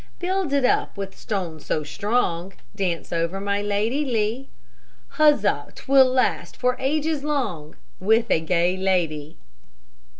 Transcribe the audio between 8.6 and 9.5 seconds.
lady.